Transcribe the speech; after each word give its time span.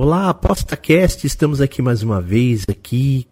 Olá, 0.00 0.30
ApostaCast, 0.30 1.26
estamos 1.26 1.60
aqui 1.60 1.82
mais 1.82 2.04
uma 2.04 2.20
vez 2.20 2.64
aqui. 2.70 3.26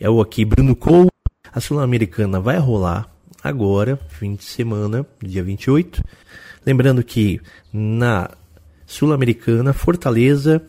É 0.00 0.10
o 0.10 0.20
aqui 0.20 0.44
Bruno 0.44 0.74
Cole. 0.74 1.10
A 1.52 1.60
Sul-Americana 1.60 2.40
vai 2.40 2.58
rolar 2.58 3.08
agora, 3.40 3.96
fim 4.08 4.34
de 4.34 4.42
semana, 4.42 5.06
dia 5.22 5.44
28. 5.44 6.02
Lembrando 6.66 7.04
que 7.04 7.40
na 7.72 8.28
Sul-Americana, 8.84 9.72
Fortaleza 9.72 10.60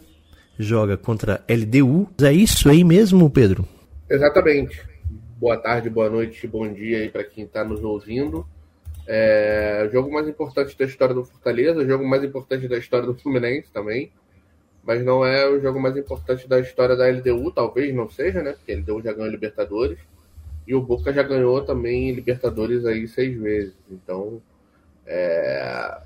joga 0.60 0.96
contra 0.96 1.44
LDU. 1.50 2.08
É 2.22 2.32
isso 2.32 2.70
aí 2.70 2.84
mesmo, 2.84 3.28
Pedro? 3.28 3.68
Exatamente. 4.08 4.80
Boa 5.40 5.58
tarde, 5.58 5.90
boa 5.90 6.12
noite, 6.12 6.46
bom 6.46 6.72
dia 6.72 7.00
aí 7.00 7.10
para 7.10 7.24
quem 7.24 7.46
está 7.46 7.64
nos 7.64 7.84
ouvindo. 7.84 8.46
É, 9.08 9.84
o 9.88 9.92
jogo 9.92 10.14
mais 10.14 10.28
importante 10.28 10.78
da 10.78 10.86
história 10.86 11.16
do 11.16 11.26
Fortaleza, 11.26 11.80
o 11.80 11.88
jogo 11.88 12.08
mais 12.08 12.24
importante 12.24 12.68
da 12.68 12.78
história 12.78 13.08
do 13.08 13.16
Fluminense 13.16 13.72
também, 13.74 14.12
mas 14.84 15.04
não 15.04 15.26
é 15.26 15.48
o 15.48 15.60
jogo 15.60 15.80
mais 15.80 15.96
importante 15.98 16.48
da 16.48 16.60
história 16.60 16.96
da 16.96 17.08
LDU, 17.08 17.52
talvez 17.52 17.94
não 17.94 18.10
seja, 18.10 18.42
né? 18.42 18.54
Porque 18.54 18.72
a 18.72 18.76
LDU 18.78 19.02
já 19.02 19.14
ganhou 19.14 19.30
Libertadores 19.30 20.00
e 20.68 20.76
o 20.76 20.82
Boca 20.82 21.12
já 21.14 21.24
ganhou 21.24 21.62
também 21.62 22.12
Libertadores 22.12 22.86
aí 22.86 23.08
seis 23.08 23.40
vezes. 23.40 23.74
Então, 23.90 24.42
é, 25.06 25.98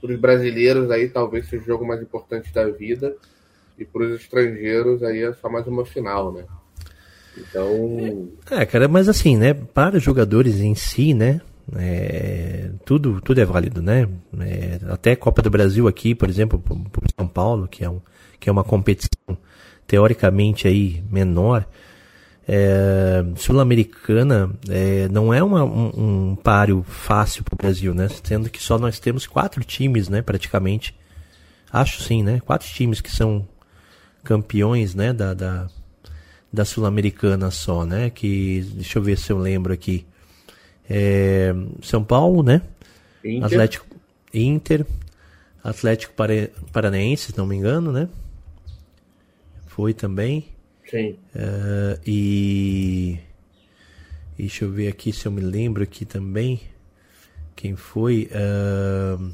para 0.00 0.12
os 0.12 0.18
brasileiros 0.18 0.90
aí 0.90 1.08
talvez 1.08 1.48
seja 1.48 1.62
o 1.62 1.66
jogo 1.66 1.86
mais 1.86 2.00
importante 2.00 2.52
da 2.52 2.68
vida 2.68 3.14
e 3.78 3.84
para 3.84 4.02
os 4.02 4.20
estrangeiros 4.20 5.02
aí 5.02 5.22
é 5.22 5.32
só 5.34 5.48
mais 5.48 5.66
uma 5.66 5.84
final, 5.84 6.32
né? 6.32 6.44
Então. 7.36 8.28
É, 8.50 8.66
cara, 8.66 8.88
mas 8.88 9.08
assim, 9.08 9.36
né? 9.36 9.54
Para 9.54 9.96
os 9.96 10.02
jogadores 10.02 10.60
em 10.60 10.74
si, 10.74 11.14
né? 11.14 11.40
É, 11.76 12.70
tudo, 12.84 13.20
tudo 13.20 13.40
é 13.40 13.44
válido, 13.44 13.80
né? 13.80 14.08
É, 14.40 14.80
até 14.88 15.14
Copa 15.14 15.40
do 15.42 15.50
Brasil 15.50 15.86
aqui, 15.86 16.14
por 16.14 16.28
exemplo, 16.28 16.58
para 16.58 17.08
São 17.16 17.28
Paulo, 17.28 17.68
que 17.68 17.84
é, 17.84 17.90
um, 17.90 18.00
que 18.38 18.48
é 18.48 18.52
uma 18.52 18.64
competição 18.64 19.38
teoricamente 19.86 20.66
aí 20.68 21.02
menor, 21.10 21.66
é, 22.52 23.24
sul-americana 23.36 24.50
é, 24.68 25.08
não 25.08 25.32
é 25.32 25.40
uma, 25.40 25.62
um, 25.62 26.30
um 26.30 26.36
páreo 26.36 26.82
fácil 26.82 27.44
para 27.44 27.54
o 27.54 27.56
Brasil, 27.56 27.94
né? 27.94 28.08
Sendo 28.24 28.50
que 28.50 28.60
só 28.60 28.76
nós 28.76 28.98
temos 28.98 29.24
quatro 29.26 29.62
times, 29.62 30.08
né? 30.08 30.20
Praticamente, 30.20 30.92
acho 31.72 32.02
sim, 32.02 32.24
né? 32.24 32.40
Quatro 32.40 32.66
times 32.68 33.00
que 33.00 33.10
são 33.10 33.46
campeões, 34.24 34.96
né? 34.96 35.12
Da, 35.12 35.32
da, 35.32 35.68
da 36.52 36.64
sul-americana 36.64 37.52
só, 37.52 37.84
né? 37.84 38.10
Que 38.10 38.62
deixa 38.74 38.98
eu 38.98 39.02
ver 39.02 39.16
se 39.16 39.30
eu 39.30 39.38
lembro 39.38 39.72
aqui. 39.72 40.04
É, 40.92 41.54
São 41.82 42.02
Paulo, 42.02 42.42
né? 42.42 42.62
Inter. 43.24 43.44
Atlético 43.44 43.86
Inter, 44.34 44.86
Atlético 45.62 46.14
Paranaense, 46.72 47.30
se 47.30 47.38
não 47.38 47.46
me 47.46 47.54
engano, 47.54 47.92
né? 47.92 48.08
Foi 49.68 49.94
também. 49.94 50.46
Sim. 50.90 51.16
Uh, 51.34 52.00
e 52.04 53.18
deixa 54.36 54.64
eu 54.64 54.72
ver 54.72 54.88
aqui 54.88 55.12
se 55.12 55.26
eu 55.26 55.30
me 55.30 55.40
lembro 55.40 55.84
aqui 55.84 56.04
também 56.04 56.60
quem 57.54 57.76
foi. 57.76 58.28
Uh... 58.32 59.30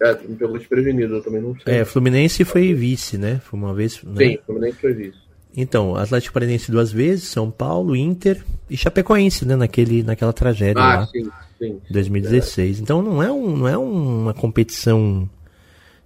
É, 0.00 0.14
me 0.26 0.36
pegou 0.36 0.56
desprevenido, 0.56 1.16
eu 1.16 1.22
também 1.22 1.42
não 1.42 1.54
sei. 1.60 1.74
É, 1.74 1.84
Fluminense 1.84 2.44
foi 2.44 2.72
vice, 2.72 3.18
né? 3.18 3.40
Foi 3.44 3.58
uma 3.58 3.74
vez. 3.74 4.02
Né? 4.02 4.16
Sim, 4.16 4.38
Fluminense 4.46 4.78
foi 4.78 4.94
vice. 4.94 5.18
Então, 5.54 5.94
Atlético 5.96 6.32
Paranaense 6.32 6.70
duas 6.70 6.90
vezes, 6.90 7.24
São 7.24 7.50
Paulo, 7.50 7.94
Inter 7.94 8.42
e 8.72 8.76
Chapecoense, 8.76 9.44
né? 9.44 9.56
Naquele, 9.56 10.02
naquela 10.02 10.32
tragédia 10.32 10.82
ah, 10.82 11.00
lá. 11.00 11.06
Sim, 11.06 11.30
sim. 11.58 11.80
2016. 11.90 12.78
É. 12.78 12.82
Então 12.82 13.02
não 13.02 13.22
é, 13.22 13.30
um, 13.30 13.56
não 13.56 13.68
é 13.68 13.76
uma 13.76 14.32
competição, 14.34 15.28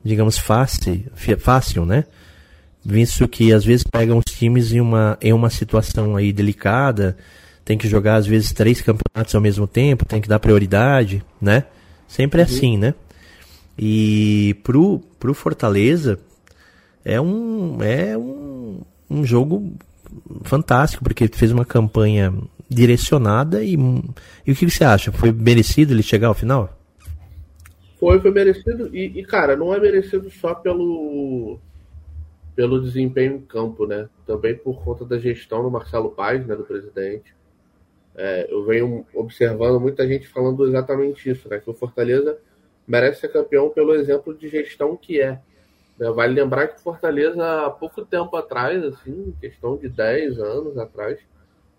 digamos, 0.05 0.39
fácil, 0.39 1.05
fácil, 1.39 1.85
né? 1.85 2.05
Visto 2.85 3.27
que 3.27 3.53
às 3.53 3.65
vezes 3.65 3.85
pegam 3.85 4.19
os 4.19 4.33
times 4.33 4.73
em 4.73 4.81
uma, 4.81 5.19
em 5.21 5.33
uma 5.33 5.51
situação 5.51 6.17
aí 6.17 6.33
delicada, 6.33 7.17
tem 7.65 7.77
que 7.77 7.89
jogar 7.89 8.17
às 8.17 8.27
vezes 8.27 8.53
três 8.53 8.81
campeonatos 8.81 9.35
ao 9.35 9.41
mesmo 9.41 9.67
tempo, 9.67 10.05
tem 10.05 10.21
que 10.21 10.29
dar 10.29 10.39
prioridade, 10.39 11.25
né? 11.41 11.65
Sempre 12.07 12.43
é 12.43 12.45
uhum. 12.45 12.51
assim, 12.51 12.79
né? 12.79 12.95
E 13.79 14.57
pro, 14.63 15.01
pro 15.19 15.35
Fortaleza 15.35 16.19
é 17.05 17.21
um, 17.21 17.83
é 17.83 18.17
um 18.17 18.47
um 19.09 19.25
jogo 19.25 19.73
fantástico, 20.45 21.05
porque 21.05 21.25
ele 21.25 21.33
fez 21.33 21.53
uma 21.53 21.65
campanha 21.65 22.33
direcionada 22.69 23.63
e, 23.63 23.75
e 24.47 24.53
o 24.53 24.55
que 24.55 24.69
você 24.69 24.85
acha? 24.85 25.13
Foi 25.13 25.33
merecido 25.33 25.93
ele 25.93 26.03
chegar 26.03 26.29
ao 26.29 26.35
final? 26.35 26.77
Foi, 27.99 28.21
foi 28.21 28.31
merecido 28.31 28.95
e, 28.95 29.21
e, 29.21 29.25
cara, 29.25 29.57
não 29.57 29.73
é 29.73 29.81
merecido 29.81 30.31
só 30.31 30.55
pelo 30.55 31.59
pelo 32.55 32.81
desempenho 32.81 33.37
em 33.37 33.41
campo, 33.43 33.87
né? 33.87 34.09
Também 34.27 34.57
por 34.57 34.83
conta 34.83 35.05
da 35.05 35.19
gestão 35.19 35.63
do 35.63 35.71
Marcelo 35.71 36.11
Paz, 36.11 36.45
né, 36.47 36.57
do 36.57 36.65
presidente. 36.65 37.37
É, 38.15 38.47
eu 38.51 38.65
venho 38.65 39.07
observando 39.13 39.79
muita 39.79 40.09
gente 40.09 40.27
falando 40.27 40.67
exatamente 40.67 41.29
isso, 41.29 41.47
né? 41.51 41.59
Que 41.59 41.69
o 41.69 41.75
Fortaleza 41.75 42.39
merece 42.89 43.21
ser 43.21 43.29
campeão 43.29 43.69
pelo 43.69 43.95
exemplo 43.95 44.35
de 44.35 44.49
gestão 44.49 44.97
que 44.97 45.21
é. 45.21 45.39
Né? 45.99 46.11
Vale 46.11 46.33
lembrar 46.33 46.69
que 46.69 46.81
Fortaleza, 46.81 47.67
há 47.67 47.71
pouco 47.71 48.05
tempo 48.07 48.35
atrás, 48.37 48.83
assim, 48.85 49.35
questão 49.39 49.77
de 49.77 49.89
10 49.89 50.39
anos 50.39 50.79
atrás, 50.79 51.19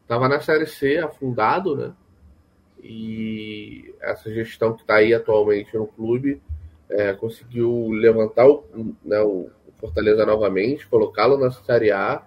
estava 0.07 0.29
na 0.29 0.39
Série 0.39 0.65
C, 0.65 0.97
afundado, 0.99 1.75
né? 1.75 1.93
E 2.81 3.93
essa 3.99 4.33
gestão 4.33 4.73
que 4.73 4.81
está 4.81 4.95
aí 4.95 5.13
atualmente 5.13 5.75
no 5.75 5.85
clube 5.85 6.41
é, 6.89 7.11
conseguiu 7.11 7.89
levantar 7.89 8.47
o, 8.47 8.63
né, 9.03 9.19
o 9.19 9.49
Fortaleza 9.77 10.25
novamente, 10.25 10.87
colocá-lo 10.87 11.37
na 11.37 11.51
Série 11.51 11.91
A, 11.91 12.23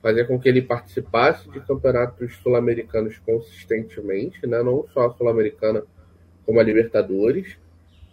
fazer 0.00 0.26
com 0.26 0.38
que 0.38 0.48
ele 0.48 0.62
participasse 0.62 1.48
de 1.50 1.60
campeonatos 1.60 2.36
sul-americanos 2.36 3.18
consistentemente, 3.18 4.46
né? 4.46 4.62
não 4.62 4.86
só 4.92 5.06
a 5.06 5.12
Sul-Americana, 5.12 5.82
como 6.46 6.58
a 6.58 6.62
Libertadores, 6.62 7.58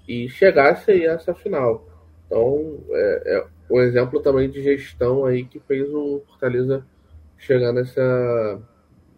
e 0.08 0.28
chegasse 0.30 0.92
aí 0.92 1.08
a 1.08 1.14
essa 1.14 1.34
final. 1.34 1.88
Então, 2.26 2.78
é, 2.92 3.38
é 3.38 3.46
um 3.70 3.80
exemplo 3.82 4.22
também 4.22 4.50
de 4.50 4.62
gestão 4.62 5.26
aí 5.26 5.46
que 5.46 5.60
fez 5.62 5.90
o 5.90 6.22
Fortaleza 6.28 6.86
chegar 7.38 7.74
nessa, 7.74 8.62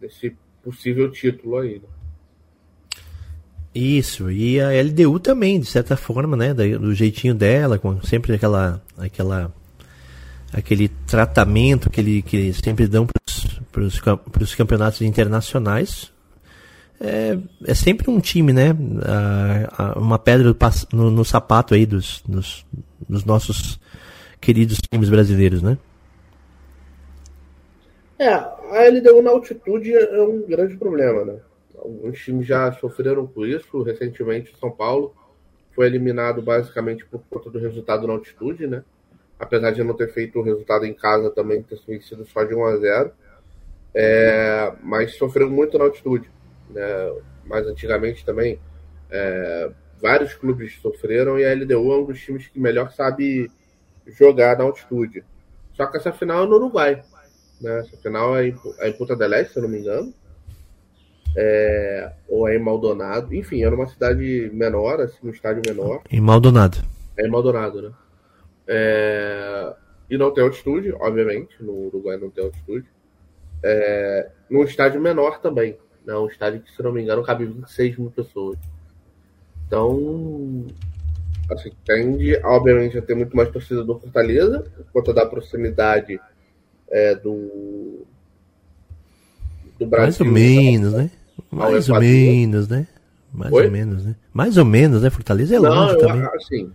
nesse 0.04 0.36
possível 0.62 1.10
título 1.10 1.58
aí. 1.58 1.74
Né? 1.74 1.88
Isso, 3.74 4.30
e 4.30 4.60
a 4.60 4.70
LDU 4.70 5.18
também, 5.18 5.58
de 5.58 5.66
certa 5.66 5.96
forma, 5.96 6.36
né, 6.36 6.54
do 6.54 6.94
jeitinho 6.94 7.34
dela, 7.34 7.78
com 7.78 8.00
sempre 8.02 8.34
aquela, 8.34 8.80
aquela 8.96 9.52
aquele 10.52 10.88
tratamento 10.88 11.90
que, 11.90 12.00
ele, 12.00 12.22
que 12.22 12.36
eles 12.36 12.58
sempre 12.58 12.86
dão 12.86 13.04
para 13.72 13.82
os 14.44 14.54
campeonatos 14.54 15.02
internacionais, 15.02 16.12
é, 17.00 17.36
é 17.64 17.74
sempre 17.74 18.08
um 18.08 18.20
time, 18.20 18.52
né? 18.52 18.70
uma 19.96 20.18
pedra 20.18 20.54
no, 20.92 21.10
no, 21.10 21.24
sapato 21.24 21.74
aí 21.74 21.84
dos, 21.84 22.22
dos, 22.26 22.64
dos 23.08 23.24
nossos 23.24 23.80
queridos 24.40 24.78
times 24.88 25.08
brasileiros, 25.08 25.60
né? 25.60 25.76
É, 28.18 28.28
a 28.28 28.88
LDU 28.88 29.22
na 29.22 29.30
altitude 29.30 29.92
é 29.92 30.22
um 30.22 30.42
grande 30.42 30.76
problema, 30.76 31.24
né? 31.24 31.40
Alguns 31.76 32.18
times 32.20 32.46
já 32.46 32.72
sofreram 32.72 33.26
com 33.26 33.44
isso. 33.44 33.82
Recentemente, 33.82 34.54
São 34.58 34.70
Paulo 34.70 35.14
foi 35.74 35.86
eliminado 35.86 36.40
basicamente 36.40 37.04
por 37.04 37.22
conta 37.28 37.50
do 37.50 37.58
resultado 37.58 38.06
na 38.06 38.12
altitude, 38.12 38.66
né? 38.66 38.84
Apesar 39.38 39.72
de 39.72 39.82
não 39.82 39.94
ter 39.94 40.12
feito 40.12 40.38
o 40.38 40.42
resultado 40.42 40.86
em 40.86 40.94
casa 40.94 41.28
também, 41.30 41.62
ter 41.62 41.76
sido 42.00 42.24
só 42.24 42.44
de 42.44 42.54
1 42.54 42.64
a 42.64 42.76
0 42.76 43.12
é, 43.94 44.72
mas 44.82 45.14
sofreu 45.14 45.48
muito 45.48 45.78
na 45.78 45.84
altitude. 45.84 46.28
Né? 46.70 46.82
Mais 47.44 47.66
antigamente 47.66 48.24
também, 48.24 48.58
é, 49.10 49.70
vários 50.00 50.34
clubes 50.34 50.80
sofreram 50.80 51.38
e 51.38 51.44
a 51.44 51.54
LDU 51.54 51.92
é 51.92 51.98
um 51.98 52.04
dos 52.04 52.20
times 52.20 52.48
que 52.48 52.58
melhor 52.58 52.90
sabe 52.90 53.50
jogar 54.06 54.58
na 54.58 54.64
altitude. 54.64 55.24
Só 55.72 55.86
que 55.86 55.96
essa 55.96 56.12
final 56.12 56.44
é 56.44 56.46
no 56.46 56.56
Uruguai. 56.56 57.02
Né? 57.60 57.80
Essa 57.80 57.96
final 57.96 58.36
é 58.36 58.48
em, 58.48 58.56
é 58.78 58.88
em 58.88 58.92
Punta 58.92 59.16
del 59.16 59.32
Este, 59.34 59.52
se 59.52 59.58
eu 59.58 59.62
não 59.62 59.70
me 59.70 59.78
engano. 59.78 60.12
É, 61.36 62.12
ou 62.28 62.48
é 62.48 62.56
em 62.56 62.62
Maldonado. 62.62 63.34
Enfim, 63.34 63.64
é 63.64 63.70
numa 63.70 63.86
cidade 63.86 64.50
menor, 64.52 65.00
assim, 65.00 65.18
um 65.24 65.30
estádio 65.30 65.62
menor. 65.66 66.02
Em 66.10 66.20
Maldonado. 66.20 66.78
É 67.16 67.26
em 67.26 67.30
Maldonado, 67.30 67.82
né? 67.82 67.90
É, 68.66 69.74
e 70.08 70.16
não 70.16 70.32
tem 70.32 70.44
altitude, 70.44 70.92
obviamente, 70.92 71.62
no 71.62 71.86
Uruguai 71.86 72.16
não 72.16 72.30
tem 72.30 72.44
altitude, 72.44 72.86
é, 73.62 74.30
num 74.48 74.62
estádio 74.64 75.00
menor 75.00 75.40
também. 75.40 75.76
Né? 76.04 76.14
Um 76.14 76.26
estádio 76.26 76.60
que, 76.60 76.70
se 76.70 76.82
não 76.82 76.92
me 76.92 77.02
engano, 77.02 77.22
cabe 77.22 77.46
26 77.46 77.98
mil 77.98 78.10
pessoas. 78.10 78.58
Então, 79.66 80.66
assim, 81.50 81.72
tende, 81.84 82.36
obviamente, 82.44 82.98
a 82.98 83.02
ter 83.02 83.14
muito 83.14 83.36
mais 83.36 83.50
torcida 83.50 83.82
do 83.82 83.98
Fortaleza, 83.98 84.60
por 84.76 84.92
conta 84.92 85.14
da 85.14 85.26
proximidade 85.26 86.20
é, 86.94 87.12
do, 87.16 88.06
do 89.76 89.84
Brasil. 89.84 90.04
Mais 90.04 90.20
ou 90.20 90.26
menos, 90.26 90.92
né? 90.92 91.10
Mais 91.50 91.88
ou 91.88 92.00
menos, 92.00 92.68
né? 92.68 92.86
Mais 93.32 93.52
Oi? 93.52 93.64
ou 93.64 93.72
menos, 93.72 94.04
né? 94.04 94.14
Mais 94.32 94.56
ou 94.56 94.64
menos, 94.64 95.02
né? 95.02 95.10
Fortaleza 95.10 95.56
é 95.56 95.58
longe 95.58 95.74
Não, 95.74 95.90
eu, 95.90 95.98
também. 95.98 96.22
Assim, 96.34 96.72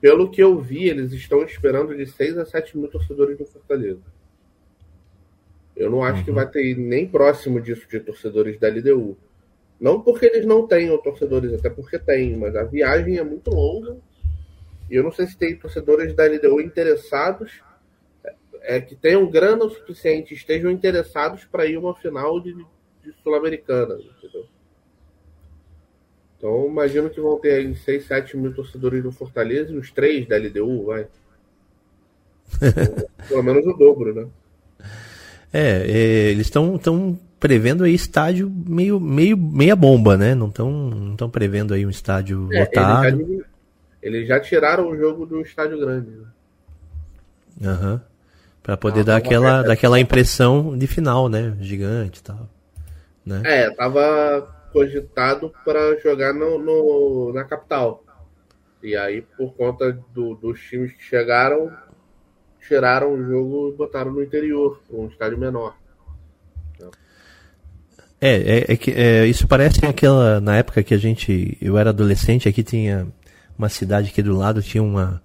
pelo 0.00 0.28
que 0.28 0.42
eu 0.42 0.60
vi, 0.60 0.88
eles 0.88 1.12
estão 1.12 1.44
esperando 1.44 1.96
de 1.96 2.04
6 2.04 2.36
a 2.38 2.44
7 2.44 2.76
mil 2.76 2.88
torcedores 2.88 3.38
do 3.38 3.46
Fortaleza. 3.46 4.02
Eu 5.76 5.88
não 5.88 6.02
acho 6.02 6.18
uhum. 6.18 6.24
que 6.24 6.32
vai 6.32 6.48
ter 6.50 6.76
nem 6.76 7.06
próximo 7.06 7.60
disso 7.60 7.86
de 7.88 8.00
torcedores 8.00 8.58
da 8.58 8.68
LDU. 8.68 9.16
Não 9.80 10.00
porque 10.00 10.26
eles 10.26 10.44
não 10.44 10.66
tenham 10.66 10.98
torcedores, 10.98 11.52
até 11.52 11.70
porque 11.70 11.96
tem, 11.96 12.36
mas 12.36 12.56
a 12.56 12.64
viagem 12.64 13.18
é 13.18 13.24
muito 13.24 13.50
longa. 13.50 13.96
E 14.90 14.96
eu 14.96 15.04
não 15.04 15.12
sei 15.12 15.28
se 15.28 15.36
tem 15.36 15.56
torcedores 15.56 16.12
da 16.12 16.24
LDU 16.26 16.60
interessados, 16.60 17.62
é, 18.64 18.80
que 18.80 18.96
tenham 18.96 19.30
grana 19.30 19.64
o 19.64 19.70
suficiente, 19.70 20.34
estejam 20.34 20.70
interessados 20.70 21.44
para 21.44 21.66
ir 21.66 21.76
uma 21.76 21.94
final 21.94 22.40
de, 22.40 22.54
de 22.54 23.12
Sul-Americana, 23.22 23.94
entendeu? 23.94 24.46
Então, 26.36 26.66
imagino 26.66 27.10
que 27.10 27.20
vão 27.20 27.38
ter 27.38 27.54
aí 27.54 27.74
6, 27.74 28.06
7 28.06 28.36
mil 28.36 28.54
torcedores 28.54 29.02
do 29.02 29.12
Fortaleza 29.12 29.72
e 29.72 29.78
uns 29.78 29.90
3 29.90 30.26
da 30.26 30.36
LDU, 30.36 30.86
vai. 30.86 31.06
Pelo 33.28 33.42
menos 33.42 33.66
o 33.66 33.72
dobro, 33.74 34.14
né? 34.14 34.26
É, 35.52 35.84
é 35.86 36.30
eles 36.30 36.46
estão 36.46 36.76
tão 36.78 37.18
prevendo 37.38 37.84
aí 37.84 37.94
estádio 37.94 38.50
meio, 38.50 38.98
meio 38.98 39.36
meia 39.36 39.76
bomba, 39.76 40.16
né? 40.16 40.34
Não 40.34 40.48
estão 40.48 40.70
não 40.70 41.16
tão 41.16 41.30
prevendo 41.30 41.74
aí 41.74 41.86
um 41.86 41.90
estádio 41.90 42.48
é, 42.52 42.60
lotado. 42.60 43.06
Eles 43.06 43.38
já, 43.38 43.44
eles 44.02 44.28
já, 44.28 44.40
tiraram 44.40 44.88
o 44.88 44.96
jogo 44.96 45.24
do 45.24 45.40
estádio 45.40 45.78
grande. 45.78 46.10
Né? 46.10 46.26
Aham. 47.68 47.92
Uhum. 47.92 48.13
Para 48.64 48.78
poder 48.78 49.00
não, 49.00 49.04
dar 49.04 49.16
aquela, 49.16 49.62
daquela 49.62 50.00
impressão 50.00 50.76
de 50.76 50.86
final, 50.86 51.28
né? 51.28 51.54
Gigante 51.60 52.20
e 52.20 52.22
tal. 52.22 52.48
Né? 53.24 53.42
É, 53.44 53.70
tava 53.70 54.48
cogitado 54.72 55.52
para 55.62 56.00
jogar 56.00 56.32
no, 56.32 56.58
no, 56.58 57.32
na 57.34 57.44
capital. 57.44 58.02
E 58.82 58.96
aí, 58.96 59.20
por 59.20 59.54
conta 59.54 59.92
do, 60.14 60.34
dos 60.34 60.58
times 60.60 60.94
que 60.94 61.02
chegaram, 61.04 61.70
tiraram 62.66 63.12
o 63.12 63.22
jogo 63.22 63.70
e 63.72 63.76
botaram 63.76 64.12
no 64.12 64.22
interior, 64.22 64.80
um 64.90 65.08
estádio 65.08 65.38
menor. 65.38 65.76
É, 68.18 68.30
é, 68.30 68.72
é 68.72 68.76
que 68.78 68.90
é, 68.92 69.26
isso 69.26 69.46
parece 69.46 69.84
aquela 69.84 70.40
na 70.40 70.56
época 70.56 70.82
que 70.82 70.94
a 70.94 70.98
gente, 70.98 71.58
eu 71.60 71.76
era 71.76 71.90
adolescente, 71.90 72.48
aqui 72.48 72.62
tinha 72.62 73.06
uma 73.58 73.68
cidade 73.68 74.08
aqui 74.08 74.22
do 74.22 74.34
lado 74.34 74.62
tinha 74.62 74.82
uma 74.82 75.22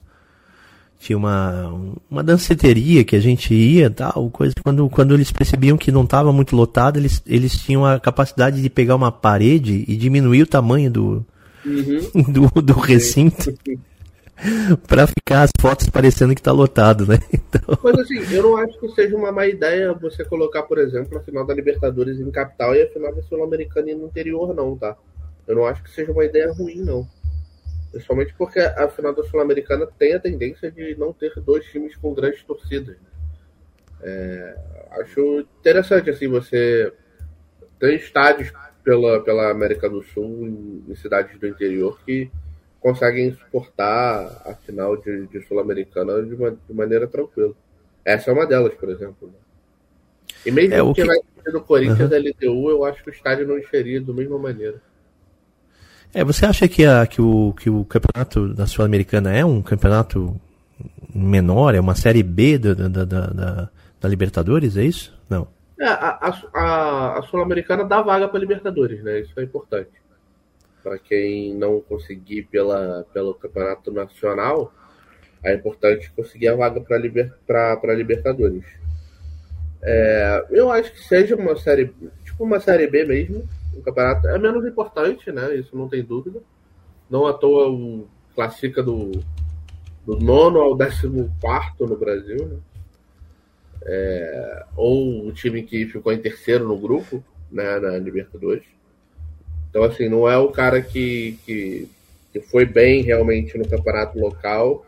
tinha 0.99 1.17
uma, 1.17 1.73
uma 2.11 2.21
danceteria 2.21 3.05
que 3.05 3.15
a 3.15 3.21
gente 3.21 3.53
ia 3.53 3.89
tal, 3.89 4.29
coisa. 4.29 4.53
Quando, 4.61 4.89
quando 4.89 5.13
eles 5.13 5.31
percebiam 5.31 5.77
que 5.77 5.93
não 5.93 6.03
estava 6.03 6.31
muito 6.33 6.55
lotado, 6.55 6.99
eles, 6.99 7.23
eles 7.25 7.57
tinham 7.57 7.85
a 7.85 7.99
capacidade 7.99 8.61
de 8.61 8.69
pegar 8.69 8.95
uma 8.95 9.11
parede 9.11 9.85
e 9.87 9.95
diminuir 9.95 10.43
o 10.43 10.47
tamanho 10.47 10.91
do, 10.91 11.25
uhum. 11.65 12.23
do, 12.51 12.61
do 12.61 12.73
recinto. 12.73 13.53
para 14.87 15.07
ficar 15.07 15.43
as 15.43 15.51
fotos 15.59 15.89
parecendo 15.89 16.33
que 16.33 16.41
está 16.41 16.51
lotado, 16.51 17.05
né? 17.05 17.19
Então... 17.33 17.79
Mas 17.83 17.99
assim, 17.99 18.19
eu 18.31 18.43
não 18.43 18.57
acho 18.57 18.79
que 18.79 18.89
seja 18.89 19.15
uma 19.15 19.31
má 19.31 19.47
ideia 19.47 19.91
você 19.93 20.23
colocar, 20.23 20.63
por 20.63 20.77
exemplo, 20.77 21.17
a 21.17 21.21
final 21.21 21.45
da 21.45 21.53
Libertadores 21.53 22.19
em 22.19 22.29
capital 22.29 22.75
e 22.75 22.83
a 22.83 22.89
final 22.89 23.13
da 23.15 23.23
Sul-Americana 23.23 23.95
no 23.95 24.05
interior, 24.05 24.53
não, 24.53 24.77
tá? 24.77 24.95
Eu 25.47 25.55
não 25.55 25.65
acho 25.65 25.81
que 25.81 25.89
seja 25.89 26.11
uma 26.11 26.23
ideia 26.23 26.51
ruim, 26.51 26.75
não. 26.75 27.07
Principalmente 27.91 28.33
porque 28.37 28.59
a 28.59 28.87
final 28.89 29.13
da 29.13 29.23
Sul-Americana 29.23 29.87
tem 29.97 30.13
a 30.13 30.19
tendência 30.19 30.71
de 30.71 30.95
não 30.95 31.11
ter 31.11 31.33
dois 31.39 31.65
times 31.65 31.95
com 31.95 32.13
grandes 32.13 32.43
torcidas. 32.43 32.97
É, 34.01 34.55
acho 35.01 35.45
interessante 35.59 36.09
assim 36.09 36.27
você 36.27 36.93
tem 37.79 37.95
estádios 37.95 38.51
pela, 38.83 39.21
pela 39.21 39.51
América 39.51 39.89
do 39.89 40.01
Sul 40.03 40.47
em, 40.47 40.83
em 40.87 40.95
cidades 40.95 41.37
do 41.37 41.47
interior 41.47 41.99
que 42.05 42.31
conseguem 42.79 43.33
suportar 43.33 44.41
a 44.45 44.53
final 44.55 44.95
de, 44.95 45.27
de 45.27 45.41
Sul-Americana 45.41 46.21
de, 46.21 46.35
de, 46.35 46.73
maneira 46.73 47.07
tranquila. 47.07 47.53
Essa 48.05 48.31
é 48.31 48.33
uma 48.33 48.45
delas, 48.45 48.73
por 48.75 48.89
exemplo. 48.89 49.27
Né? 49.27 49.33
E 50.45 50.51
mesmo 50.51 50.73
é, 50.73 50.93
que, 50.93 51.01
que 51.01 51.07
vai 51.07 51.17
do 51.51 51.61
Corinthians 51.61 52.11
uhum. 52.11 52.17
LTU, 52.17 52.69
eu 52.69 52.85
acho 52.85 53.03
que 53.03 53.09
o 53.09 53.13
estádio 53.13 53.47
não 53.47 53.57
encheria 53.57 53.99
da 53.99 54.13
mesma 54.13 54.37
maneira. 54.37 54.81
É, 56.13 56.23
você 56.23 56.45
acha 56.45 56.67
que, 56.67 56.85
a, 56.85 57.05
que, 57.05 57.21
o, 57.21 57.53
que 57.53 57.69
o 57.69 57.85
campeonato 57.85 58.53
da 58.53 58.65
Sul-Americana 58.65 59.31
é 59.31 59.45
um 59.45 59.61
campeonato 59.61 60.39
menor, 61.13 61.75
é 61.75 61.79
uma 61.79 61.95
série 61.95 62.23
B 62.23 62.57
da, 62.57 62.73
da, 62.73 63.05
da, 63.05 63.69
da, 64.01 64.09
Libertadores, 64.09 64.75
é 64.75 64.83
isso? 64.83 65.15
Não. 65.29 65.47
É, 65.79 65.85
a, 65.85 66.33
a, 66.53 67.19
a 67.19 67.21
Sul-Americana 67.23 67.83
dá 67.83 68.01
vaga 68.01 68.27
para 68.27 68.39
Libertadores, 68.39 69.03
né? 69.03 69.19
Isso 69.19 69.39
é 69.39 69.43
importante. 69.43 69.91
Para 70.81 70.97
quem 70.97 71.53
não 71.53 71.79
conseguir 71.81 72.43
pela, 72.43 73.05
pelo 73.13 73.35
campeonato 73.35 73.91
nacional, 73.91 74.73
é 75.43 75.53
importante 75.53 76.11
conseguir 76.15 76.47
a 76.47 76.55
vaga 76.55 76.81
para 76.81 76.97
liber, 76.97 77.33
Libertadores. 77.95 78.65
É, 79.81 80.45
eu 80.49 80.71
acho 80.71 80.91
que 80.91 80.99
seja 81.01 81.35
uma 81.35 81.55
série, 81.55 81.93
tipo 82.23 82.43
uma 82.43 82.59
série 82.59 82.87
B 82.87 83.05
mesmo, 83.05 83.47
o 83.79 83.83
campeonato 83.83 84.27
é 84.27 84.37
menos 84.37 84.65
importante, 84.65 85.31
né? 85.31 85.55
Isso 85.55 85.75
não 85.75 85.87
tem 85.87 86.03
dúvida. 86.03 86.41
Não 87.09 87.25
à 87.25 87.33
toa 87.33 87.69
o 87.69 88.07
classifica 88.35 88.83
do, 88.83 89.11
do 90.05 90.17
nono 90.19 90.59
ao 90.59 90.75
décimo 90.75 91.33
quarto 91.41 91.87
no 91.87 91.97
Brasil, 91.97 92.45
né? 92.47 92.57
É, 93.81 94.65
ou 94.75 95.27
o 95.27 95.31
time 95.31 95.63
que 95.63 95.87
ficou 95.87 96.11
em 96.11 96.21
terceiro 96.21 96.67
no 96.67 96.77
grupo, 96.77 97.23
né, 97.49 97.79
na 97.79 97.97
Libertadores. 97.97 98.65
Então, 99.69 99.83
assim, 99.83 100.09
não 100.09 100.29
é 100.29 100.37
o 100.37 100.49
cara 100.49 100.81
que, 100.81 101.39
que, 101.45 101.89
que 102.33 102.41
foi 102.41 102.65
bem 102.65 103.01
realmente 103.03 103.57
no 103.57 103.67
campeonato 103.67 104.19
local 104.19 104.85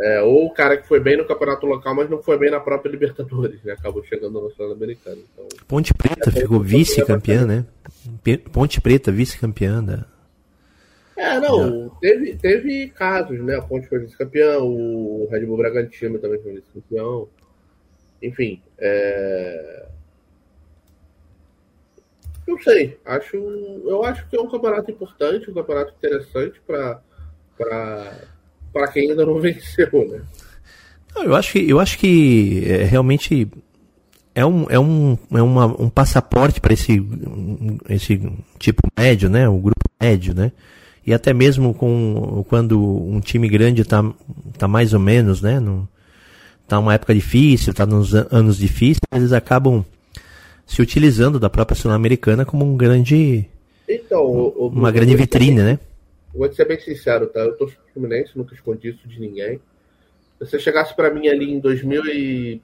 é, 0.00 0.20
ou 0.22 0.46
o 0.46 0.50
cara 0.50 0.76
que 0.76 0.88
foi 0.88 0.98
bem 0.98 1.16
no 1.16 1.24
campeonato 1.24 1.66
local, 1.66 1.94
mas 1.94 2.10
não 2.10 2.20
foi 2.20 2.36
bem 2.36 2.50
na 2.50 2.58
própria 2.58 2.90
Libertadores, 2.90 3.62
né? 3.62 3.74
Acabou 3.74 4.04
chegando 4.04 4.40
no 4.40 4.50
Sul-Americano. 4.50 5.22
Então, 5.32 5.46
Ponte 5.68 5.94
Preta 5.94 6.30
é, 6.30 6.32
ficou 6.32 6.60
vice-campeã, 6.60 7.46
né? 7.46 7.64
Ponte 8.52 8.80
Preta, 8.80 9.12
vice-campeã 9.12 9.82
da. 9.82 10.06
É, 11.16 11.38
não, 11.38 11.88
teve, 12.00 12.36
teve 12.36 12.88
casos, 12.88 13.40
né? 13.40 13.56
A 13.56 13.62
Ponte 13.62 13.88
foi 13.88 14.00
vice-campeão, 14.00 14.66
o 14.66 15.28
Red 15.30 15.46
Bull 15.46 15.56
Bragantino 15.56 16.18
também 16.18 16.40
foi 16.40 16.54
vice-campeão. 16.54 17.28
Enfim, 18.22 18.60
é... 18.78 19.86
não 22.48 22.58
sei, 22.62 22.98
acho, 23.04 23.36
eu 23.36 24.02
acho 24.04 24.26
que 24.28 24.36
é 24.36 24.40
um 24.40 24.48
campeonato 24.48 24.90
importante, 24.90 25.50
um 25.50 25.54
campeonato 25.54 25.94
interessante 25.96 26.60
para 26.66 27.00
para 27.56 28.88
quem 28.92 29.10
ainda 29.10 29.24
não 29.24 29.38
venceu, 29.40 29.88
né? 30.08 30.22
eu 31.16 31.34
acho 31.34 31.52
que, 31.52 31.70
eu 31.70 31.78
acho 31.78 31.98
que 31.98 32.64
é, 32.66 32.82
realmente 32.82 33.48
é 34.34 34.44
um, 34.44 34.66
é 34.68 34.78
um, 34.78 35.18
é 35.32 35.42
uma, 35.42 35.66
um 35.66 35.88
passaporte 35.88 36.60
para 36.60 36.72
esse, 36.72 37.00
esse 37.88 38.20
tipo 38.58 38.82
médio, 38.98 39.28
né? 39.30 39.48
O 39.48 39.58
grupo 39.58 39.84
médio, 40.00 40.34
né? 40.34 40.52
E 41.06 41.12
até 41.12 41.32
mesmo 41.32 41.74
com, 41.74 42.44
quando 42.48 42.80
um 42.80 43.20
time 43.20 43.48
grande 43.48 43.82
está 43.82 44.02
tá 44.58 44.66
mais 44.66 44.92
ou 44.92 45.00
menos, 45.00 45.40
né? 45.40 45.60
No, 45.60 45.88
tá 46.66 46.78
uma 46.78 46.94
época 46.94 47.14
difícil, 47.14 47.70
está 47.70 47.86
nos 47.86 48.14
anos 48.14 48.56
difíceis, 48.56 49.00
eles 49.12 49.32
acabam 49.32 49.84
se 50.66 50.80
utilizando 50.80 51.38
da 51.38 51.50
própria 51.50 51.76
Sul-Americana 51.76 52.44
como 52.44 52.64
um 52.64 52.76
grande. 52.76 53.46
Então, 53.88 54.24
o, 54.24 54.64
o, 54.64 54.68
uma 54.68 54.90
grande 54.90 55.14
vitrine, 55.14 55.62
né? 55.62 55.78
vou 56.34 56.52
ser 56.52 56.66
bem 56.66 56.80
sincero, 56.80 57.26
tá? 57.28 57.40
Eu 57.40 57.54
pro 57.54 57.72
Fluminense, 57.92 58.32
nunca 58.34 58.54
escondi 58.54 58.88
isso 58.88 59.06
de 59.06 59.20
ninguém. 59.20 59.60
Se 60.38 60.46
você 60.50 60.58
chegasse 60.58 60.94
para 60.94 61.12
mim 61.12 61.28
ali 61.28 61.52
em 61.52 61.60
2015 61.60 62.10
e 62.10 62.60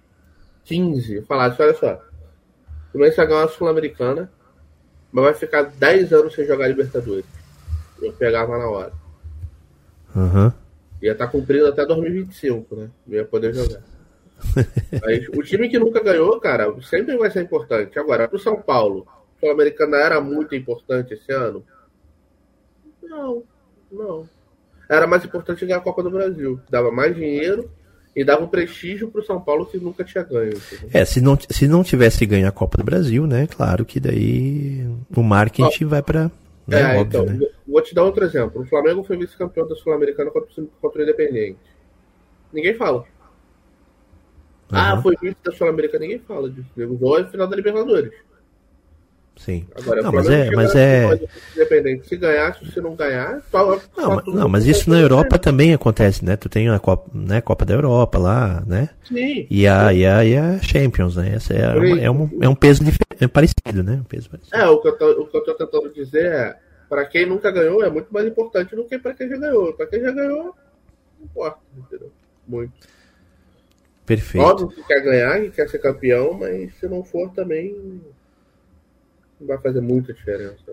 falasse, 1.27 1.61
olha 1.61 1.75
só, 1.75 1.95
o 1.95 2.93
Fluminense 2.93 3.17
vai 3.17 3.27
ganhar 3.27 3.45
a 3.45 3.49
Sul-Americana, 3.49 4.31
mas 5.13 5.25
vai 5.25 5.35
ficar 5.35 5.63
10 5.63 6.13
anos 6.13 6.35
sem 6.35 6.47
jogar 6.47 6.69
Libertadores. 6.69 7.25
Eu 8.01 8.13
pegava 8.13 8.57
na 8.59 8.69
hora. 8.69 8.93
Uhum. 10.15 10.53
Ia 11.03 11.13
estar 11.13 11.27
tá 11.27 11.31
cumprindo 11.31 11.67
até 11.67 11.85
2025, 11.85 12.77
né? 12.77 12.91
Eu 13.09 13.19
ia 13.19 13.25
poder 13.25 13.55
jogar. 13.55 13.83
Mas 15.03 15.29
o 15.29 15.43
time 15.43 15.69
que 15.69 15.79
nunca 15.79 16.03
ganhou, 16.03 16.39
cara, 16.41 16.75
sempre 16.83 17.17
vai 17.17 17.31
ser 17.31 17.43
importante. 17.43 17.99
Agora, 17.99 18.27
pro 18.27 18.39
São 18.39 18.61
Paulo, 18.61 19.07
a 19.09 19.41
Sul-Americana 19.41 19.99
era 19.99 20.21
muito 20.21 20.55
importante 20.55 21.15
esse 21.15 21.31
ano? 21.33 21.65
Não. 23.03 23.43
Não. 23.91 24.29
Era 24.89 25.07
mais 25.07 25.25
importante 25.25 25.65
ganhar 25.65 25.79
a 25.79 25.83
Copa 25.83 26.03
do 26.03 26.11
Brasil. 26.11 26.61
Dava 26.69 26.91
mais 26.91 27.15
dinheiro 27.15 27.71
e 28.15 28.25
dava 28.25 28.45
um 28.45 28.49
prestígio 28.49 29.09
para 29.09 29.21
o 29.21 29.25
São 29.25 29.41
Paulo 29.41 29.67
que 29.67 29.79
nunca 29.79 30.03
tinha 30.05 30.25
ganho. 30.25 30.55
Entendeu? 30.57 30.91
É, 30.93 31.05
se 31.05 31.21
não, 31.21 31.39
se 31.49 31.69
não 31.69 31.85
tivesse 31.85 32.27
ganho 32.27 32.49
a 32.49 32.53
Copa 32.53 32.79
do 32.79 32.85
Brasil, 32.85 33.27
né? 33.27 33.47
Claro 33.47 33.85
que 33.85 34.01
daí 34.01 34.87
o 35.15 35.23
marketing 35.23 35.87
vai 35.87 36.03
para. 36.03 36.31
Né, 36.67 36.97
é, 36.97 37.01
óbvio, 37.01 37.23
então, 37.23 37.35
né? 37.35 37.47
vou 37.67 37.83
te 37.83 37.95
dar 37.95 38.05
outro 38.05 38.25
exemplo. 38.25 38.63
O 38.63 38.67
Flamengo 38.67 39.03
foi 39.03 39.17
vice-campeão 39.17 39.67
da 39.67 39.75
Sul-Americana 39.75 40.31
contra, 40.31 40.49
contra 40.81 41.01
o 41.01 41.03
Independente. 41.03 41.59
Ninguém 42.53 42.75
fala. 42.75 42.99
Uhum. 42.99 44.79
Ah, 44.79 45.01
foi 45.03 45.17
vice 45.21 45.37
da 45.45 45.53
Sul-Americana, 45.53 46.03
ninguém 46.03 46.21
fala 46.21 46.49
disso. 46.51 46.69
Jogou 46.77 47.17
a 47.17 47.25
final 47.25 47.47
da 47.47 47.57
Libertadores. 47.57 48.13
Sim. 49.41 49.67
Agora, 49.75 50.03
não, 50.03 50.13
mas 50.13 50.29
é, 50.29 50.51
mas 50.51 50.75
é. 50.75 51.19
Independente. 51.57 52.07
Se 52.07 52.17
ganhar, 52.19 52.55
se 52.57 52.79
não 52.79 52.95
ganhar, 52.95 53.43
só, 53.51 53.81
não, 53.97 54.15
mas, 54.17 54.27
não, 54.27 54.49
mas 54.51 54.67
isso 54.67 54.91
na 54.91 55.01
Europa 55.01 55.39
também 55.39 55.73
acontece, 55.73 56.23
né? 56.23 56.37
Tu 56.37 56.47
tem 56.51 56.69
a 56.69 56.79
Copa, 56.79 57.11
né, 57.15 57.41
Copa 57.41 57.65
da 57.65 57.73
Europa 57.73 58.19
lá, 58.19 58.63
né? 58.67 58.91
Sim. 59.03 59.47
E 59.51 59.67
a, 59.67 59.95
e 59.95 60.05
a, 60.05 60.25
e 60.27 60.37
a 60.37 60.61
Champions, 60.61 61.17
né? 61.17 61.37
Essa 61.37 61.55
é, 61.55 61.75
uma, 61.75 62.01
é, 62.01 62.11
um, 62.11 62.31
é 62.43 62.49
um 62.51 62.55
peso 62.55 62.83
é 63.19 63.27
parecido, 63.27 63.83
né? 63.83 63.95
Um 63.95 64.05
peso 64.05 64.29
parecido. 64.29 64.55
É, 64.55 64.67
o 64.69 64.79
que, 64.79 64.89
eu 64.89 64.99
tô, 64.99 65.11
o 65.23 65.27
que 65.27 65.37
eu 65.39 65.45
tô 65.45 65.55
tentando 65.55 65.91
dizer 65.95 66.27
é, 66.27 66.57
para 66.87 67.07
quem 67.07 67.25
nunca 67.25 67.51
ganhou, 67.51 67.83
é 67.83 67.89
muito 67.89 68.13
mais 68.13 68.27
importante 68.27 68.77
do 68.77 68.85
que 68.85 68.99
para 68.99 69.15
quem 69.15 69.27
já 69.27 69.39
ganhou. 69.39 69.73
Para 69.73 69.87
quem 69.87 70.03
já 70.03 70.11
ganhou, 70.11 70.55
não 71.19 71.25
importa, 71.25 71.61
entendeu? 71.79 72.13
Muito. 72.47 72.73
Perfeito. 74.05 74.45
Óbvio 74.45 74.69
que 74.69 74.83
quer 74.83 75.01
ganhar, 75.01 75.41
que 75.41 75.51
quer 75.51 75.69
ser 75.71 75.79
campeão, 75.79 76.35
mas 76.35 76.75
se 76.75 76.87
não 76.87 77.03
for 77.03 77.31
também 77.31 78.03
vai 79.47 79.59
fazer 79.59 79.81
muita 79.81 80.13
diferença. 80.13 80.73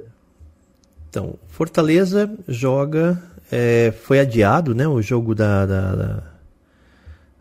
Então, 1.10 1.36
Fortaleza 1.48 2.30
joga. 2.48 3.22
É, 3.52 3.92
foi 3.92 4.20
adiado, 4.20 4.76
né? 4.76 4.88
O 4.88 5.02
jogo 5.02 5.34
da, 5.34 5.66
da, 5.66 5.96
da, 5.96 6.24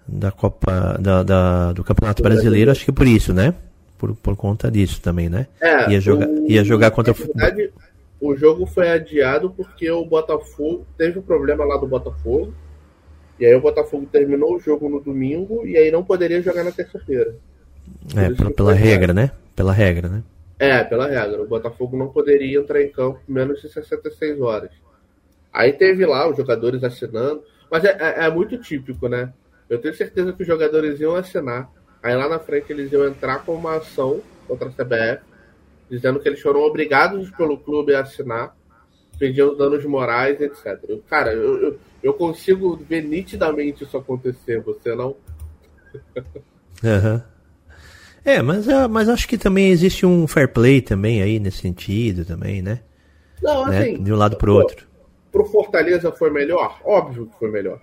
da 0.06 0.30
Copa. 0.30 0.97
Da, 1.00 1.23
da, 1.23 1.73
do 1.73 1.83
Campeonato 1.83 2.23
Brasileiro, 2.23 2.71
acho 2.71 2.85
que 2.85 2.92
por 2.92 3.06
isso, 3.06 3.35
né? 3.35 3.54
Por, 3.99 4.14
por 4.14 4.37
conta 4.37 4.71
disso 4.71 5.00
também, 5.00 5.28
né? 5.28 5.47
É, 5.61 5.90
ia, 5.90 6.00
jogar, 6.00 6.28
o, 6.28 6.50
ia 6.50 6.62
jogar 6.62 6.90
contra 6.90 7.12
na 7.12 7.18
verdade, 7.18 7.73
o 8.21 8.37
jogo 8.37 8.66
foi 8.66 8.88
adiado 8.88 9.50
porque 9.50 9.90
o 9.90 10.04
Botafogo 10.04 10.87
teve 10.97 11.18
um 11.18 11.23
problema 11.23 11.64
lá 11.64 11.76
do 11.76 11.87
Botafogo. 11.87 12.54
E 13.38 13.45
aí 13.45 13.54
o 13.54 13.61
Botafogo 13.61 14.06
terminou 14.11 14.54
o 14.54 14.61
jogo 14.61 14.88
no 14.88 15.00
domingo 15.00 15.66
e 15.66 15.76
aí 15.76 15.90
não 15.90 16.02
poderia 16.02 16.40
jogar 16.40 16.64
na 16.64 16.73
terça-feira. 16.73 17.35
É, 18.16 18.30
pela, 18.30 18.50
pela 18.50 18.73
regra, 18.73 19.12
né? 19.12 19.30
Pela 19.54 19.73
regra, 19.73 20.09
né? 20.09 20.23
É, 20.58 20.82
pela 20.84 21.06
regra. 21.06 21.42
O 21.42 21.46
Botafogo 21.46 21.96
não 21.96 22.08
poderia 22.08 22.58
entrar 22.58 22.82
em 22.82 22.90
campo 22.90 23.20
menos 23.28 23.60
de 23.60 23.68
66 23.68 24.40
horas. 24.40 24.70
Aí 25.52 25.72
teve 25.72 26.04
lá 26.04 26.28
os 26.28 26.36
jogadores 26.36 26.82
assinando. 26.82 27.42
Mas 27.70 27.84
é, 27.84 27.96
é, 27.98 28.26
é, 28.26 28.30
muito 28.30 28.56
típico, 28.58 29.08
né? 29.08 29.32
Eu 29.68 29.80
tenho 29.80 29.94
certeza 29.94 30.32
que 30.32 30.42
os 30.42 30.46
jogadores 30.46 31.00
iam 31.00 31.16
assinar. 31.16 31.70
Aí 32.02 32.14
lá 32.14 32.28
na 32.28 32.38
frente 32.38 32.72
eles 32.72 32.92
iam 32.92 33.06
entrar 33.06 33.44
com 33.44 33.54
uma 33.54 33.76
ação 33.76 34.20
contra 34.46 34.68
a 34.68 34.72
CBF, 34.72 35.25
dizendo 35.90 36.20
que 36.20 36.28
eles 36.28 36.40
foram 36.40 36.60
obrigados 36.60 37.30
pelo 37.30 37.58
clube 37.58 37.94
a 37.94 38.00
assinar, 38.00 38.54
pedindo 39.18 39.56
danos 39.56 39.84
morais, 39.84 40.40
etc. 40.40 40.78
Eu, 40.88 41.02
cara, 41.08 41.32
eu, 41.32 41.60
eu, 41.60 41.78
eu, 42.02 42.14
consigo 42.14 42.76
ver 42.76 43.02
nitidamente 43.02 43.82
isso 43.82 43.96
acontecer, 43.96 44.60
você 44.60 44.94
não? 44.94 45.16
Uhum. 46.84 47.22
É, 48.26 48.42
mas, 48.42 48.66
é, 48.66 48.88
mas 48.88 49.09
acho 49.09 49.28
que 49.28 49.38
também 49.38 49.71
existe 49.71 50.04
um 50.04 50.26
fair 50.26 50.52
play 50.52 50.83
também 50.83 51.23
aí 51.23 51.38
nesse 51.38 51.59
sentido 51.59 52.25
também, 52.25 52.61
né? 52.61 52.80
Não, 53.40 53.68
né? 53.68 53.78
assim. 53.78 54.02
De 54.02 54.12
um 54.12 54.16
lado 54.16 54.37
pro 54.37 54.52
outro. 54.52 54.85
Pro 55.30 55.45
Fortaleza 55.45 56.11
foi 56.11 56.28
melhor? 56.28 56.80
Óbvio 56.85 57.26
que 57.26 57.38
foi 57.38 57.52
melhor. 57.52 57.80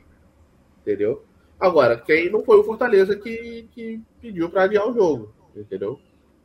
Entendeu? 0.81 1.23
Agora, 1.57 1.95
quem 1.95 2.29
não 2.29 2.43
foi 2.43 2.57
o 2.59 2.63
Fortaleza 2.65 3.15
que, 3.15 3.69
que 3.71 4.01
pediu 4.19 4.49
para 4.49 4.63
adiar 4.63 4.85
o 4.85 4.93
jogo, 4.93 5.33
entendeu? 5.55 5.97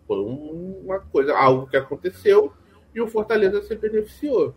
Foi 0.07 0.19
uma 0.21 1.00
coisa, 1.00 1.35
algo 1.35 1.67
que 1.67 1.76
aconteceu 1.76 2.52
e 2.95 3.00
o 3.00 3.09
Fortaleza 3.09 3.61
se 3.62 3.75
beneficiou. 3.75 4.55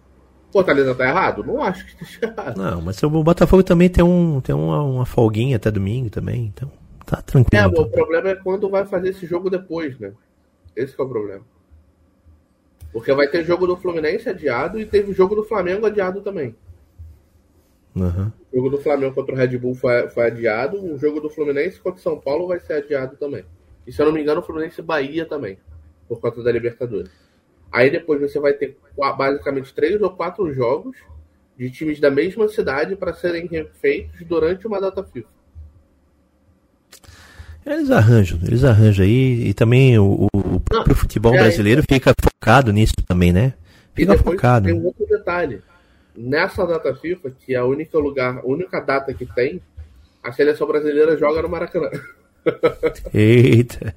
Fortaleza 0.54 0.94
tá 0.94 1.08
errado? 1.08 1.44
Não 1.44 1.64
acho 1.64 1.84
que 1.88 2.04
esteja 2.04 2.28
errado. 2.28 2.58
Não, 2.58 2.80
mas 2.80 3.02
o 3.02 3.10
Botafogo 3.10 3.64
também 3.64 3.90
tem, 3.90 4.04
um, 4.04 4.40
tem 4.40 4.54
uma, 4.54 4.84
uma 4.84 5.06
folguinha 5.06 5.56
até 5.56 5.72
domingo 5.72 6.12
também, 6.12 6.46
então. 6.46 6.72
Tá 7.12 7.22
tranquilo. 7.22 7.62
É, 7.62 7.68
então. 7.68 7.84
o 7.84 7.90
problema 7.90 8.30
é 8.30 8.36
quando 8.36 8.70
vai 8.70 8.86
fazer 8.86 9.10
esse 9.10 9.26
jogo 9.26 9.50
depois, 9.50 10.00
né? 10.00 10.14
Esse 10.74 10.96
é 10.98 11.04
o 11.04 11.10
problema. 11.10 11.44
Porque 12.94 13.14
vai 13.14 13.28
ter 13.28 13.44
jogo 13.44 13.68
do 13.68 13.76
Fluminense 13.76 14.30
adiado 14.30 14.80
e 14.80 14.86
teve 14.86 15.12
jogo 15.12 15.36
do 15.36 15.44
Flamengo 15.44 15.86
adiado 15.86 16.22
também. 16.22 16.56
Uhum. 17.94 18.32
O 18.50 18.56
jogo 18.56 18.70
do 18.70 18.78
Flamengo 18.78 19.14
contra 19.14 19.36
o 19.36 19.38
Red 19.38 19.58
Bull 19.58 19.76
foi, 19.76 20.08
foi 20.10 20.28
adiado. 20.28 20.82
O 20.82 20.98
jogo 20.98 21.20
do 21.20 21.30
Fluminense 21.30 21.82
contra 21.82 22.00
o 22.00 22.02
São 22.02 22.18
Paulo 22.18 22.48
vai 22.48 22.62
ser 22.62 22.76
adiado 22.76 23.18
também. 23.18 23.44
E 23.86 23.92
se 23.92 24.02
eu 24.02 24.06
não 24.06 24.14
me 24.14 24.22
engano, 24.22 24.40
o 24.40 24.44
Fluminense 24.44 24.82
Bahia 24.82 25.26
também. 25.26 25.58
Por 26.08 26.22
conta 26.22 26.42
da 26.42 26.50
Libertadores. 26.50 27.12
Aí 27.70 27.90
depois 27.90 28.22
você 28.22 28.40
vai 28.40 28.54
ter 28.54 28.78
basicamente 29.18 29.74
três 29.74 30.02
ou 30.02 30.12
quatro 30.12 30.50
jogos 30.54 30.96
de 31.58 31.70
times 31.70 32.00
da 32.00 32.10
mesma 32.10 32.48
cidade 32.48 32.96
para 32.96 33.14
serem 33.14 33.50
feitos 33.82 34.26
durante 34.26 34.66
uma 34.66 34.80
data 34.80 35.04
FIFA. 35.04 35.41
Eles 37.66 37.92
arranjam, 37.92 38.40
eles 38.44 38.64
arranjam 38.64 39.06
aí. 39.06 39.48
E 39.50 39.54
também 39.54 39.98
o, 40.00 40.28
o 40.34 40.60
próprio 40.60 40.96
futebol 40.96 41.32
brasileiro 41.32 41.84
fica 41.88 42.14
focado 42.20 42.72
nisso 42.72 42.94
também, 43.08 43.32
né? 43.32 43.54
Fica 43.94 44.18
focado. 44.18 44.66
Tem 44.68 44.76
um 44.76 44.86
outro 44.86 45.06
detalhe. 45.06 45.62
Nessa 46.16 46.66
data 46.66 46.94
FIFA, 46.96 47.32
que 47.32 47.54
é 47.54 47.58
a 47.58 47.66
única 47.66 47.98
lugar, 47.98 48.40
a 48.40 48.46
única 48.46 48.80
data 48.80 49.14
que 49.14 49.26
tem, 49.26 49.62
a 50.24 50.32
seleção 50.32 50.68
brasileira 50.68 51.18
joga 51.18 51.42
no 51.42 51.50
Maracanã. 51.50 51.90
Eita. 53.14 53.96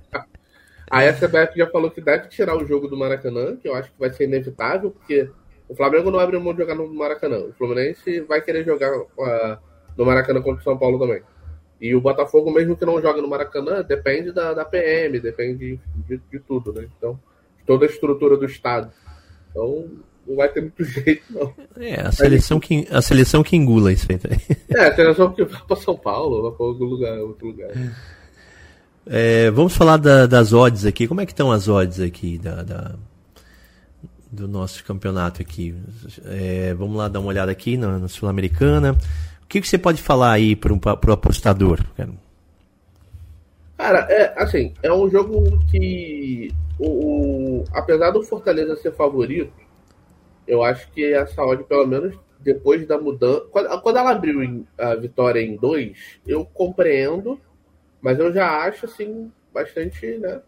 A 0.91 1.13
CBF 1.13 1.57
já 1.57 1.67
falou 1.69 1.91
que 1.91 2.01
deve 2.01 2.29
tirar 2.29 2.57
o 2.57 2.67
jogo 2.67 2.87
do 2.87 2.97
Maracanã, 2.97 3.57
que 3.57 3.69
eu 3.69 3.75
acho 3.75 3.91
que 3.91 3.99
vai 3.99 4.13
ser 4.13 4.25
inevitável, 4.25 4.91
porque 4.91 5.29
o 5.69 5.75
Flamengo 5.75 6.11
não 6.11 6.19
abre 6.19 6.39
mão 6.39 6.53
de 6.53 6.61
jogar 6.61 6.75
no 6.75 6.93
Maracanã. 6.93 7.39
O 7.39 7.53
Fluminense 7.55 8.21
vai 8.21 8.41
querer 8.41 8.65
jogar 8.65 8.97
uh, 8.97 9.59
no 9.97 10.05
Maracanã 10.05 10.41
contra 10.41 10.61
o 10.61 10.65
São 10.65 10.79
Paulo 10.79 10.99
também. 10.99 11.23
E 11.81 11.95
o 11.95 12.01
Botafogo, 12.01 12.51
mesmo 12.51 12.77
que 12.77 12.85
não 12.85 13.01
jogue 13.01 13.21
no 13.21 13.29
Maracanã, 13.29 13.83
depende 13.83 14.33
da, 14.33 14.55
da 14.55 14.65
PM, 14.65 15.19
depende 15.21 15.79
de, 16.09 16.21
de 16.31 16.39
tudo, 16.41 16.73
né? 16.73 16.87
Então, 16.97 17.19
toda 17.67 17.85
a 17.85 17.89
estrutura 17.89 18.37
do 18.37 18.47
Estado. 18.47 18.91
Então, 19.51 19.89
não 20.27 20.37
vai 20.37 20.49
ter 20.49 20.61
muito 20.61 20.83
jeito, 20.85 21.25
não. 21.31 21.53
É, 21.77 22.01
a 22.01 22.13
seleção, 22.13 22.59
que, 22.59 22.87
a 22.91 23.03
seleção 23.03 23.43
que 23.43 23.57
engula 23.57 23.93
isso 23.93 24.07
aí. 24.11 24.19
É, 24.71 24.87
a 24.87 24.95
seleção 24.95 25.33
que 25.33 25.45
vai 25.45 25.61
para 25.67 25.77
São 25.77 25.97
Paulo, 25.97 26.43
vai 26.43 26.53
para 26.53 26.67
outro 26.67 26.85
lugar. 26.85 27.19
Outro 27.19 27.47
lugar. 27.49 27.71
É, 29.07 29.51
vamos 29.51 29.77
falar 29.77 29.99
da, 29.99 30.27
das 30.27 30.53
odds 30.53 30.87
aqui. 30.87 31.07
Como 31.07 31.21
é 31.21 31.27
que 31.27 31.33
estão 31.33 31.53
as 31.53 31.69
odds 31.69 32.01
aqui 32.01 32.39
da, 32.39 32.63
da 32.63 32.95
do 34.33 34.49
nosso 34.49 34.83
campeonato 34.85 35.43
aqui? 35.43 35.75
É, 36.25 36.75
vamos 36.75 36.97
lá 36.97 37.09
dar 37.09 37.21
uma 37.21 37.29
olhada 37.29 37.53
aqui 37.53 37.77
na, 37.77 37.99
na 37.99 38.09
Sul-Americana. 38.09 38.97
Que, 39.55 39.61
que 39.61 39.69
você 39.69 39.79
pode 39.79 40.03
falar 40.03 40.33
aí 40.33 40.57
para 40.57 40.73
o 40.73 41.13
apostador? 41.13 41.79
Cara, 43.79 44.01
é 44.11 44.35
assim, 44.37 44.75
é 44.83 44.93
um 44.93 45.09
jogo 45.09 45.61
que, 45.71 46.51
o, 46.77 46.89
o, 47.61 47.65
apesar 47.73 48.11
do 48.11 48.25
Fortaleza 48.25 48.75
ser 48.75 48.91
favorito, 48.91 49.53
eu 50.45 50.65
acho 50.65 50.91
que 50.91 51.05
essa 51.05 51.41
odd, 51.41 51.63
pelo 51.63 51.87
menos 51.87 52.19
depois 52.41 52.85
da 52.85 52.99
mudança. 52.99 53.43
Quando, 53.53 53.81
quando 53.81 53.97
ela 53.97 54.11
abriu 54.11 54.67
a 54.77 54.97
vitória 54.97 55.41
em 55.41 55.55
dois, 55.55 56.19
eu 56.27 56.45
compreendo, 56.45 57.41
mas 58.03 58.19
eu 58.19 58.33
já 58.33 58.59
acho 58.67 58.87
assim 58.87 59.31
bastante 59.53 60.19
né, 60.19 60.43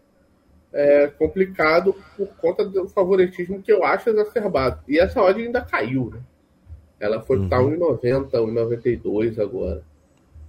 é, 0.73 1.07
complicado 1.07 1.95
por 2.17 2.27
conta 2.41 2.65
do 2.65 2.89
favoritismo 2.89 3.61
que 3.61 3.71
eu 3.71 3.85
acho 3.85 4.09
exacerbado. 4.09 4.81
E 4.85 4.99
essa 4.99 5.21
odd 5.21 5.41
ainda 5.41 5.61
caiu, 5.61 6.09
né? 6.13 6.19
Ela 6.99 7.21
foi 7.21 7.37
uhum. 7.37 7.49
tá 7.49 7.57
1,90, 7.57 8.31
1,92 8.31 9.39
agora. 9.39 9.83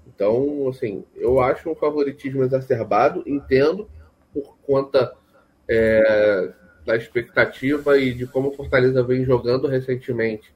Então, 0.07 0.69
assim, 0.69 1.05
eu 1.15 1.41
acho 1.41 1.71
um 1.71 1.75
favoritismo 1.75 2.43
exacerbado, 2.43 3.23
entendo 3.27 3.89
por 4.33 4.57
conta 4.67 5.15
é, 5.69 6.53
da 6.85 6.97
expectativa 6.97 7.99
e 7.99 8.15
de 8.15 8.27
como 8.27 8.49
o 8.49 8.53
Fortaleza 8.53 9.03
vem 9.03 9.25
jogando 9.25 9.69
recentemente 9.69 10.53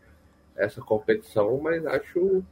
essa 0.57 0.81
competição, 0.81 1.59
mas 1.59 1.85
acho 1.87 2.43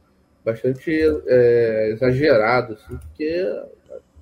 bastante 0.43 0.91
é, 1.27 1.89
exagerado, 1.91 2.73
assim, 2.73 2.97
porque 2.97 3.63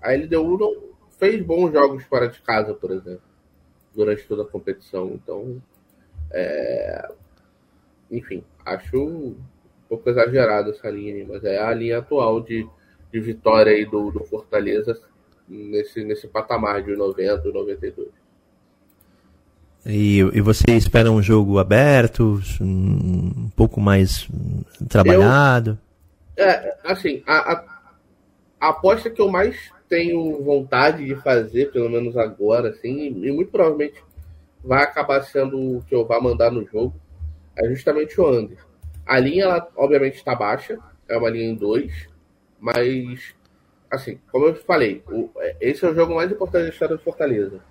a 0.02 0.14
LDU 0.14 0.58
não 0.58 0.90
fez 1.18 1.42
bons 1.46 1.72
jogos 1.72 2.04
fora 2.06 2.28
de 2.28 2.40
casa, 2.42 2.74
por 2.74 2.92
exemplo, 2.92 3.22
durante 3.94 4.26
toda 4.26 4.44
a 4.44 4.48
competição. 4.48 5.12
Então, 5.14 5.62
é, 6.32 7.10
enfim, 8.12 8.44
acho 8.66 8.98
um 8.98 9.36
pouco 9.88 10.10
exagerado 10.10 10.72
essa 10.72 10.90
linha, 10.90 11.26
mas 11.28 11.44
é 11.44 11.58
a 11.58 11.74
linha 11.74 12.00
atual 12.00 12.42
de, 12.42 12.68
de 13.12 13.20
vitória 13.20 13.72
aí 13.72 13.86
do, 13.86 14.12
do 14.12 14.24
Fortaleza 14.26 15.00
nesse, 15.48 16.04
nesse 16.04 16.28
patamar 16.28 16.84
de 16.84 16.96
90, 16.96 17.52
92. 17.52 18.10
E, 19.86 20.20
e 20.20 20.42
você 20.42 20.72
espera 20.76 21.12
um 21.12 21.22
jogo 21.22 21.58
aberto, 21.58 22.42
um 22.62 23.50
pouco 23.56 23.80
mais 23.80 24.28
trabalhado? 24.88 25.80
Eu, 26.36 26.46
é, 26.46 26.78
assim, 26.84 27.24
a, 27.26 27.54
a, 27.54 27.66
a 28.60 28.70
aposta 28.70 29.10
que 29.10 29.22
eu 29.22 29.30
mais 29.30 29.72
tenho 29.88 30.44
vontade 30.44 31.04
de 31.06 31.16
fazer, 31.16 31.72
pelo 31.72 31.90
menos 31.90 32.16
agora, 32.16 32.70
assim, 32.70 33.08
e 33.08 33.32
muito 33.32 33.52
provavelmente 33.52 34.04
vai 34.64 34.84
acabar 34.84 35.22
sendo 35.24 35.78
o 35.78 35.84
que 35.84 35.96
eu 35.96 36.06
vá 36.06 36.22
mandar 36.22 36.52
no 36.52 36.66
jogo, 36.66 36.94
é 37.60 37.70
justamente 37.70 38.20
o 38.20 38.30
under. 38.30 38.58
A 39.06 39.20
linha, 39.20 39.46
ela 39.46 39.70
obviamente 39.76 40.16
está 40.16 40.36
baixa, 40.36 40.78
é 41.08 41.18
uma 41.18 41.30
linha 41.30 41.50
em 41.50 41.56
2, 41.56 42.08
mas, 42.60 43.34
assim, 43.90 44.20
como 44.32 44.48
eu 44.48 44.56
falei, 44.56 45.04
o, 45.08 45.30
esse 45.60 45.86
é 45.86 45.90
o 45.90 45.96
jogo 45.96 46.16
mais 46.16 46.32
importante 46.32 46.64
da 46.64 46.70
história 46.70 46.96
do 46.96 47.04
Fortaleza. 47.04 47.62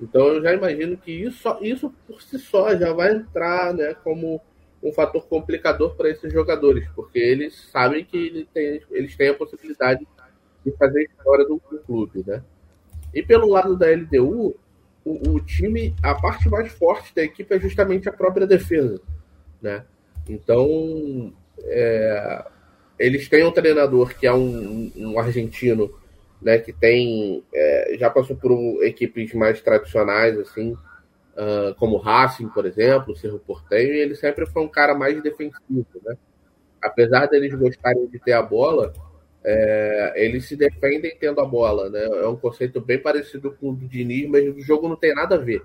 Então 0.00 0.28
eu 0.28 0.42
já 0.42 0.52
imagino 0.52 0.96
que 0.96 1.10
isso, 1.10 1.56
isso 1.60 1.92
por 2.06 2.22
si 2.22 2.38
só 2.38 2.76
já 2.76 2.92
vai 2.92 3.12
entrar 3.12 3.74
né, 3.74 3.94
como 4.04 4.40
um 4.82 4.92
fator 4.92 5.26
complicador 5.26 5.96
para 5.96 6.08
esses 6.08 6.32
jogadores, 6.32 6.88
porque 6.94 7.18
eles 7.18 7.68
sabem 7.72 8.04
que 8.04 8.16
eles 8.16 8.46
têm, 8.54 8.80
eles 8.92 9.16
têm 9.16 9.30
a 9.30 9.34
possibilidade 9.34 10.06
de 10.64 10.70
fazer 10.72 11.00
a 11.00 11.02
história 11.02 11.44
do, 11.44 11.60
do 11.70 11.78
clube. 11.80 12.22
Né? 12.24 12.42
E 13.12 13.22
pelo 13.22 13.48
lado 13.48 13.76
da 13.76 13.90
LDU, 13.90 14.56
o, 15.10 15.34
o, 15.34 15.40
time, 15.40 15.94
a 16.02 16.14
parte 16.14 16.48
mais 16.48 16.70
forte 16.72 17.14
da 17.14 17.22
equipe 17.22 17.54
é 17.54 17.60
justamente 17.60 18.08
a 18.08 18.12
própria 18.12 18.46
defesa. 18.46 19.00
Né? 19.60 19.84
Então, 20.28 21.32
é, 21.64 22.44
eles 22.98 23.28
têm 23.28 23.44
um 23.44 23.52
treinador 23.52 24.14
que 24.14 24.26
é 24.26 24.32
um, 24.32 24.92
um 24.96 25.18
argentino 25.18 25.90
né, 26.40 26.58
que 26.58 26.72
tem 26.72 27.42
é, 27.52 27.96
já 27.98 28.08
passou 28.08 28.36
por 28.36 28.84
equipes 28.84 29.34
mais 29.34 29.60
tradicionais 29.60 30.38
assim, 30.38 30.72
uh, 31.38 31.74
como 31.76 31.96
Racing, 31.96 32.48
por 32.48 32.66
exemplo, 32.66 33.16
Cerro 33.16 33.38
Porteño, 33.38 33.94
e 33.94 34.00
ele 34.00 34.14
sempre 34.14 34.46
foi 34.46 34.62
um 34.62 34.68
cara 34.68 34.94
mais 34.94 35.20
defensivo, 35.22 35.86
né? 36.04 36.16
Apesar 36.82 37.26
deles 37.26 37.54
gostarem 37.54 38.06
de 38.06 38.18
ter 38.18 38.32
a 38.32 38.42
bola, 38.42 38.92
é, 39.44 40.12
eles 40.16 40.46
se 40.46 40.56
defendem 40.56 41.16
tendo 41.18 41.40
a 41.40 41.44
bola, 41.44 41.88
né? 41.88 42.04
É 42.04 42.26
um 42.26 42.36
conceito 42.36 42.80
bem 42.80 42.98
parecido 42.98 43.52
com 43.52 43.70
o 43.70 43.74
do 43.74 43.86
Diniz, 43.86 44.28
mas 44.28 44.46
o 44.48 44.60
jogo 44.60 44.88
não 44.88 44.96
tem 44.96 45.14
nada 45.14 45.36
a 45.36 45.38
ver. 45.38 45.62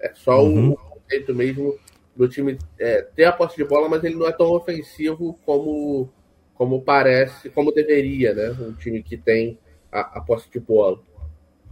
É 0.00 0.12
só 0.14 0.42
uhum. 0.42 0.72
o 0.72 0.76
conceito 0.76 1.34
mesmo 1.34 1.78
do 2.16 2.28
time 2.28 2.58
é, 2.78 3.02
ter 3.02 3.24
a 3.24 3.32
posse 3.32 3.56
de 3.56 3.64
bola, 3.64 3.88
mas 3.88 4.04
ele 4.04 4.14
não 4.14 4.26
é 4.26 4.32
tão 4.32 4.50
ofensivo 4.50 5.38
como 5.44 6.10
como 6.54 6.82
parece, 6.82 7.50
como 7.50 7.72
deveria, 7.72 8.32
né? 8.32 8.50
Um 8.60 8.72
time 8.74 9.02
que 9.02 9.16
tem 9.16 9.58
a, 9.90 10.18
a 10.18 10.20
posse 10.20 10.48
de 10.50 10.60
bola. 10.60 11.00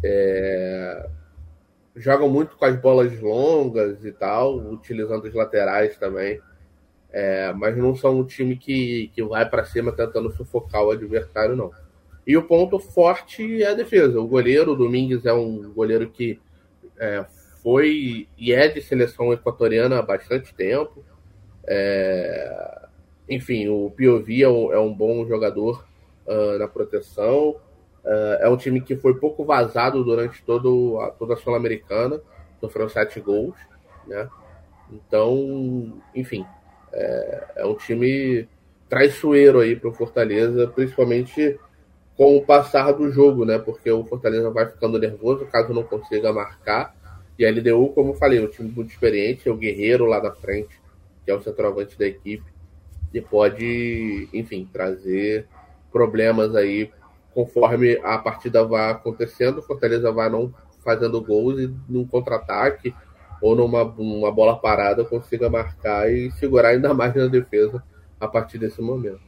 É, 0.04 1.08
jogam 1.94 2.28
muito 2.28 2.56
com 2.56 2.64
as 2.64 2.76
bolas 2.76 3.20
longas 3.20 4.04
e 4.04 4.10
tal, 4.10 4.56
utilizando 4.56 5.24
os 5.24 5.34
laterais 5.34 5.96
também. 5.96 6.40
É, 7.12 7.52
mas 7.52 7.76
não 7.76 7.95
são 7.95 8.19
um 8.19 8.25
time 8.25 8.57
que, 8.57 9.11
que 9.14 9.23
vai 9.23 9.49
para 9.49 9.64
cima 9.64 9.92
tentando 9.92 10.33
sufocar 10.33 10.83
o 10.83 10.90
adversário, 10.90 11.54
não. 11.54 11.71
E 12.26 12.37
o 12.37 12.42
ponto 12.42 12.78
forte 12.78 13.62
é 13.62 13.69
a 13.69 13.75
defesa. 13.75 14.19
O 14.19 14.26
goleiro, 14.26 14.73
o 14.73 14.76
Domingues, 14.76 15.26
é 15.26 15.33
um 15.33 15.73
goleiro 15.73 16.09
que 16.09 16.40
é, 16.99 17.25
foi 17.62 18.28
e 18.38 18.52
é 18.52 18.69
de 18.69 18.81
seleção 18.81 19.33
equatoriana 19.33 19.99
há 19.99 20.02
bastante 20.02 20.54
tempo. 20.54 21.04
É, 21.66 22.83
enfim, 23.28 23.69
o 23.69 23.90
Piovi 23.90 24.42
é 24.42 24.49
um, 24.49 24.73
é 24.73 24.78
um 24.78 24.92
bom 24.92 25.26
jogador 25.26 25.85
uh, 26.26 26.59
na 26.59 26.69
proteção. 26.69 27.57
Uh, 28.04 28.37
é 28.40 28.49
um 28.49 28.57
time 28.57 28.81
que 28.81 28.97
foi 28.97 29.14
pouco 29.14 29.45
vazado 29.45 30.02
durante 30.02 30.42
todo 30.42 30.99
a, 31.00 31.11
toda 31.11 31.35
a 31.35 31.37
Sul-Americana, 31.37 32.21
sofreu 32.61 32.88
sete 32.88 33.21
gols, 33.21 33.54
né? 34.07 34.28
Então, 34.90 36.00
enfim, 36.14 36.45
é, 36.92 37.44
é 37.56 37.66
um 37.66 37.75
time 37.75 38.49
traiçoeiro 38.88 39.61
aí 39.61 39.75
para 39.75 39.88
o 39.88 39.94
Fortaleza, 39.94 40.66
principalmente 40.68 41.58
com 42.16 42.37
o 42.37 42.44
passar 42.44 42.92
do 42.92 43.11
jogo, 43.11 43.44
né? 43.44 43.58
Porque 43.58 43.90
o 43.90 44.04
Fortaleza 44.04 44.50
vai 44.50 44.66
ficando 44.66 44.99
nervoso 44.99 45.46
caso 45.46 45.72
não 45.72 45.82
consiga 45.82 46.32
marcar. 46.32 46.94
E 47.38 47.46
a 47.46 47.50
LDU, 47.50 47.88
como 47.94 48.11
eu 48.11 48.14
falei, 48.14 48.38
é 48.38 48.42
um 48.42 48.49
time 48.49 48.71
muito 48.71 48.90
experiente, 48.90 49.49
é 49.49 49.52
o 49.52 49.56
Guerreiro 49.56 50.04
lá 50.04 50.23
na 50.23 50.30
frente, 50.32 50.78
que 51.25 51.30
é 51.30 51.34
o 51.34 51.40
centroavante 51.40 51.99
da 51.99 52.06
equipe, 52.06 52.45
e 53.12 53.21
pode, 53.21 54.28
enfim, 54.32 54.69
trazer 54.71 55.47
problemas 55.90 56.54
aí 56.54 56.90
conforme 57.34 57.99
a 58.02 58.19
partida 58.19 58.62
vai 58.64 58.90
acontecendo, 58.90 59.58
o 59.58 59.62
Fortaleza 59.62 60.12
vai 60.12 60.28
não 60.28 60.52
fazendo 60.84 61.23
gols 61.23 61.60
e 61.60 61.75
num 61.88 62.06
contra-ataque 62.06 62.95
ou 63.43 63.57
numa 63.57 63.83
uma 63.83 64.31
bola 64.31 64.57
parada 64.57 65.05
consiga 65.05 65.50
marcar 65.50 66.11
e 66.11 66.31
segurar 66.33 66.69
ainda 66.69 66.95
mais 66.95 67.15
na 67.15 67.26
defesa 67.26 67.83
a 68.21 68.28
partir 68.28 68.57
desse 68.57 68.81
momento. 68.81 69.21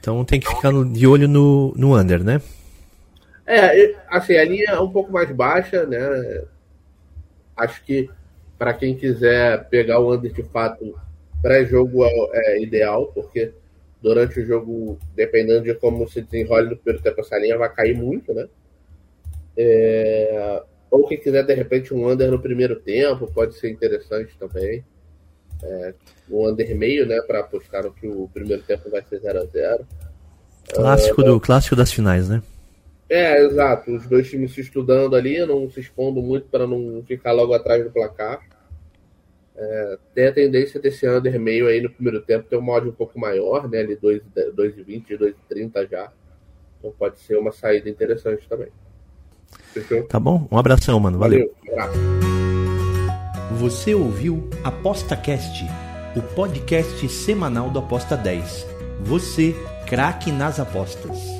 Então 0.00 0.24
tem 0.24 0.40
que 0.40 0.48
ficar 0.48 0.72
de 0.72 1.06
olho 1.06 1.28
no, 1.28 1.72
no 1.76 1.96
under, 1.96 2.22
né? 2.22 2.42
É, 3.46 3.94
assim, 4.08 4.36
a 4.36 4.44
linha 4.44 4.70
é 4.70 4.80
um 4.80 4.90
pouco 4.90 5.12
mais 5.12 5.30
baixa, 5.30 5.86
né? 5.86 6.42
Acho 7.56 7.82
que 7.84 8.10
para 8.58 8.74
quem 8.74 8.96
quiser 8.96 9.68
pegar 9.68 10.00
o 10.00 10.12
under 10.12 10.32
de 10.32 10.42
fato, 10.42 10.98
pré-jogo 11.40 12.04
é, 12.04 12.30
é 12.34 12.62
ideal, 12.62 13.06
porque 13.14 13.52
durante 14.02 14.40
o 14.40 14.46
jogo, 14.46 14.98
dependendo 15.14 15.62
de 15.62 15.74
como 15.74 16.08
se 16.08 16.22
desenrola 16.22 16.64
no 16.64 16.76
primeiro 16.76 17.02
tempo, 17.02 17.20
essa 17.20 17.38
linha 17.38 17.56
vai 17.56 17.72
cair 17.72 17.96
muito, 17.96 18.34
né? 18.34 18.48
É... 19.56 20.62
Ou 20.94 21.08
quem 21.08 21.18
quiser, 21.18 21.42
de 21.42 21.52
repente, 21.52 21.92
um 21.92 22.08
under 22.08 22.30
no 22.30 22.38
primeiro 22.38 22.76
tempo, 22.76 23.26
pode 23.26 23.56
ser 23.56 23.68
interessante 23.68 24.38
também. 24.38 24.84
É... 25.60 25.92
Um 26.30 26.48
under 26.48 26.72
meio, 26.76 27.04
né? 27.04 27.20
Para 27.22 27.40
apostar 27.40 27.82
que 27.90 28.06
o 28.06 28.30
primeiro 28.32 28.62
tempo 28.62 28.88
vai 28.88 29.02
ser 29.02 29.20
0x0. 29.20 29.84
Clássico, 30.72 31.24
do, 31.24 31.40
clássico 31.40 31.74
das 31.74 31.92
finais, 31.92 32.28
né? 32.28 32.40
É, 33.08 33.42
exato. 33.42 33.90
Os 33.90 34.06
dois 34.06 34.30
times 34.30 34.54
se 34.54 34.60
estudando 34.60 35.16
ali, 35.16 35.44
não 35.44 35.68
se 35.68 35.80
expondo 35.80 36.22
muito 36.22 36.46
para 36.46 36.64
não 36.64 37.02
ficar 37.04 37.32
logo 37.32 37.52
atrás 37.54 37.82
do 37.82 37.90
placar. 37.90 38.40
É, 39.56 39.98
tem 40.14 40.26
a 40.28 40.32
tendência 40.32 40.78
desse 40.78 41.08
under 41.08 41.40
meio 41.40 41.66
aí 41.66 41.80
no 41.80 41.90
primeiro 41.90 42.22
tempo 42.22 42.48
ter 42.48 42.56
um 42.56 42.62
mod 42.62 42.88
um 42.88 42.92
pouco 42.92 43.18
maior, 43.18 43.68
né? 43.68 43.80
Ali 43.80 43.96
2,20, 43.96 45.18
2,30 45.18 45.90
já. 45.90 46.12
Então 46.78 46.94
pode 46.96 47.18
ser 47.18 47.36
uma 47.36 47.50
saída 47.50 47.90
interessante 47.90 48.48
também. 48.48 48.68
Fechou? 49.72 50.02
Tá 50.04 50.20
bom? 50.20 50.46
Um 50.50 50.58
abração, 50.58 50.98
mano. 51.00 51.18
Valeu. 51.18 51.50
Valeu. 51.66 52.24
Você 53.58 53.94
ouviu 53.94 54.48
ApostaCast, 54.62 55.64
o 56.16 56.22
podcast 56.22 57.08
semanal 57.08 57.70
do 57.70 57.78
Aposta 57.78 58.16
10. 58.16 58.66
Você, 59.02 59.54
craque 59.86 60.32
nas 60.32 60.58
apostas. 60.58 61.33